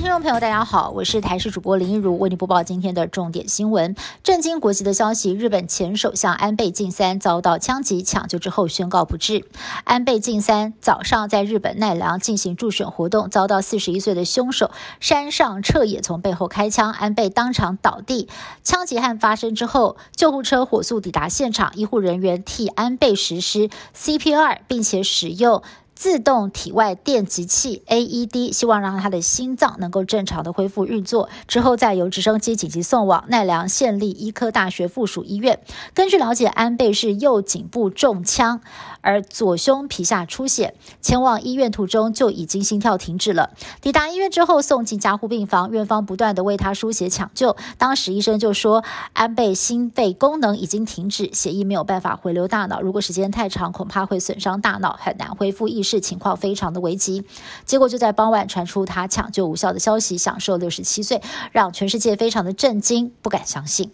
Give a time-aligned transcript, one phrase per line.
[0.00, 3.94] 听众朋友，大家好，我是台视主播林一如，为您播报今天的重点新闻。
[4.22, 9.44] 震惊国际的消息：日本前首相安倍晋三遭到枪击抢救之后宣告不治。
[9.84, 18.26] 安倍晋三早上在日本奈良进行助选活动，遭到四十一岁的凶手山上彻也从背后开枪，安倍当场倒地。
[18.64, 25.62] 枪击案发生之后，救护车火速抵达现场，医护人员替安倍实施 CPR，并且使用。
[26.00, 35.60] 自动体外电极器 AED，希望让他的心脏能够正常的恢复运作，之后再由直升机紧急送往奈良县立医科大学附属医院。
[35.92, 38.62] 根据了解，安倍是右颈部中枪，
[39.02, 43.50] 而左胸皮下出血，前往医院途中就已经心跳停止了。
[43.82, 55.89] 抵达医院之后送进加护病房，院方不断的为他输血抢救，当时医生就说安倍心肺功能已经停止，血液没有办法回流大脑，如果时间太长，恐怕会损伤大脑，很难恢复意识。
[55.90, 57.24] 是情况非常的危急，
[57.64, 61.20] 结果就在傍晚传出他抢救无效的消息，享受六十七岁，
[61.50, 63.90] 让全世界非常的震惊，不敢相信。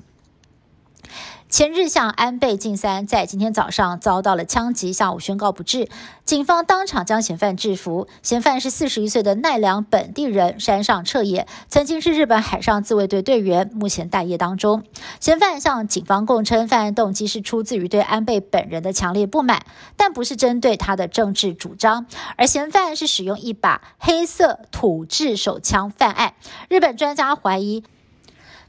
[1.56, 5.88] 前日向安倍晋三在今天早上遭到了枪击，下午宣告不治。
[6.26, 8.08] 警方当场将嫌犯制服。
[8.22, 14.84] 嫌犯是四十一岁的奈良本地人山上彻也，曾经是日本海上自卫队队员，目前待业当中。
[15.18, 19.64] 嫌犯向警方供称，犯案动机是出自于对安倍本人的强烈不满，
[19.96, 22.04] 但不是针对他的政治主张。
[22.36, 26.34] 而嫌犯是使用一把黑色土制手枪犯案。
[26.68, 27.82] 日本专家怀疑。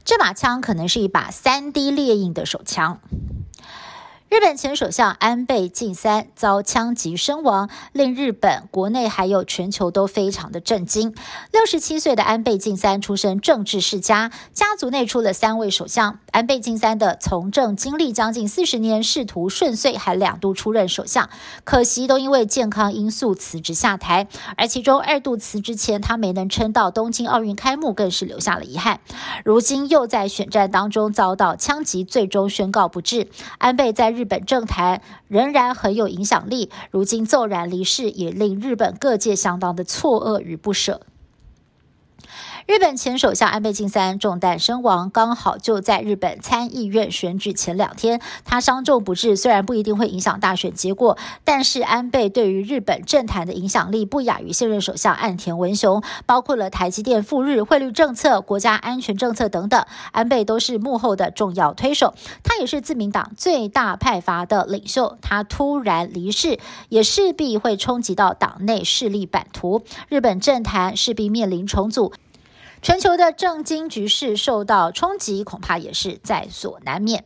[0.08, 2.98] 这把枪可能是一把三 D 猎鹰的手枪。
[4.30, 11.14] 日本前首相安倍晋三遭枪击身亡，令日本国内还有全球都非常的震惊。
[11.50, 16.18] 六十七岁的安倍晋三出身政治世家，家族内出了三位首相。
[16.30, 21.30] 安倍晋三的从政经历将近四十年，仕途顺遂，还两度出任首相，
[21.64, 24.28] 可惜都因为健康因素辞职下台。
[24.58, 29.00] 而其中二度辞职前，他没能撑到东京奥运开幕，更是留下了遗憾。
[29.42, 33.28] 如今又在选战当中遭到枪击，最终宣告不治。
[33.56, 34.17] 安倍在。
[34.18, 41.02] 日本政坛仍然很有影响力，如今骤然离世，也令日本各界相当的错愕与不舍。
[42.68, 48.20] 日本前首相安倍晋三中弹身亡，刚好就在日本参议院选举前两天。
[48.44, 62.12] 他伤重不治，虽然不一定会影响大选结果，但是安倍对于日本政坛的影响力不亚于现任首相岸田文雄，包括了台积电赴日、汇率政策、国家安全政策等等，安倍都是幕后的重要推手。
[62.44, 66.58] 他也是自民党最大派阀的领袖，他突然离世，
[66.90, 72.12] 也势必会冲击到党内势力版图，日本政坛势必面临重组。
[72.80, 77.24] 全球的政经局势受到冲击，恐怕也是在所难免。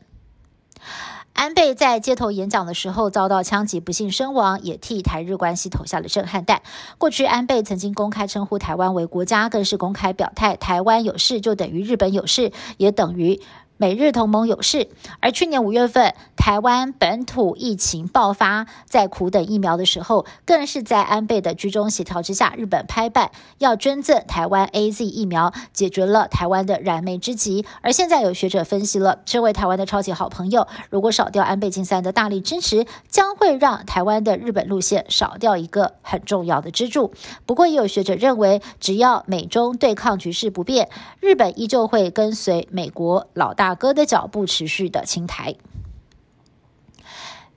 [1.34, 6.62] 安倍在街头演讲的时候遭到枪击，不幸身亡，也替台日关系投下了震撼弹。
[6.98, 13.40] 过去，安倍曾经公开称呼台湾为国家，更是公开表态，台湾有事就等于日本有事，也等于。
[13.82, 27.66] 美日同盟有事，而去年五月份台湾本土疫情爆发，在苦等疫苗的时候，更是在安倍的居中协调之下，日本拍板要捐赠台湾 A Z 疫苗，解决了台湾的燃眉之急。
[27.80, 37.12] 而现在有学者分析了，身为台湾的超级好朋友，如果少掉安倍晋三的大力支持，将会让台湾的日本路线少掉一个很重要的支柱。
[37.46, 40.88] 不过，也有学者认为，只要美中对抗局势不变，
[41.18, 43.71] 日本依旧会跟随美国老大。
[43.74, 45.56] 哥的脚步持续的青台。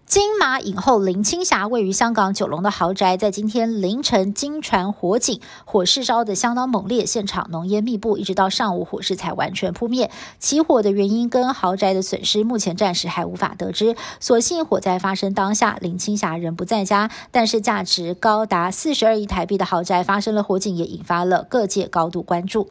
[0.06, 10.12] 金马影后林青霞位于香港九龙的豪宅，在今天凌晨惊传火警，火势烧得相当猛烈，现场浓烟密布，一直到上午火势才完全扑灭。
[10.38, 13.96] 起火的原因跟豪宅的损失，目前暂时还无法得知。
[14.20, 22.70] 所幸火灾发生当下，林青霞人不在家，但是价值高达四十二亿台币的豪宅发生了火警，也引发了各界高度关注。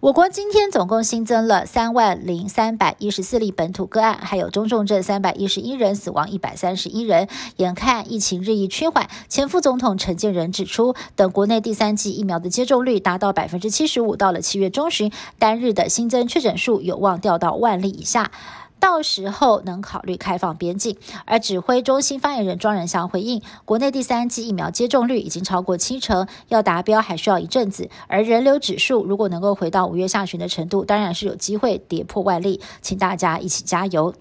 [0.00, 7.28] 我国今天总共新增了三万零三百一十四例本土个案，还有中重症三百一十一人，死亡一百三十一人。
[7.56, 18.30] 眼看疫情日益趋缓，前副总统陈建仁指出，等国内第三季疫苗的接种率达到百分之七十五，到了七月中旬，单日的新增确诊数有望掉到万例以下。
[18.78, 27.90] 到时候能考虑开放边境，而指挥中心发言人庄仁祥回应，国内第三剂疫苗接种率已经超过七成，要达标还需要一阵子。
[28.06, 34.14] 而人流指数如果能够回到五月下旬的程度，当然是有机会跌破万例，请大家一起加油。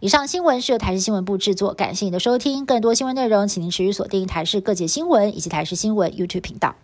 [0.00, 2.64] 以上新闻是由台视新闻部制作，感谢您的收听。
[2.64, 6.76] 更多新闻内容，请您持续锁定台视各界新闻以及台视新闻 YouTube 频道。